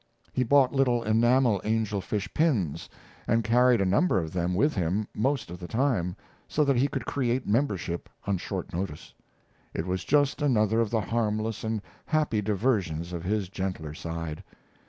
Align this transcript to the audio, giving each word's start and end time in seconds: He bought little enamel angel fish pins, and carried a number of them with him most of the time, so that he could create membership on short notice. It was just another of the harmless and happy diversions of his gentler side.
He 0.33 0.41
bought 0.43 0.73
little 0.73 1.03
enamel 1.03 1.61
angel 1.63 2.01
fish 2.01 2.27
pins, 2.33 2.89
and 3.27 3.43
carried 3.43 3.79
a 3.81 3.85
number 3.85 4.17
of 4.17 4.33
them 4.33 4.55
with 4.55 4.73
him 4.73 5.07
most 5.13 5.51
of 5.51 5.59
the 5.59 5.67
time, 5.67 6.15
so 6.47 6.63
that 6.65 6.75
he 6.75 6.87
could 6.87 7.05
create 7.05 7.45
membership 7.45 8.09
on 8.25 8.39
short 8.39 8.73
notice. 8.73 9.13
It 9.75 9.85
was 9.85 10.03
just 10.03 10.41
another 10.41 10.79
of 10.81 10.89
the 10.89 11.01
harmless 11.01 11.63
and 11.63 11.83
happy 12.07 12.41
diversions 12.41 13.13
of 13.13 13.23
his 13.23 13.47
gentler 13.47 13.93
side. 13.93 14.43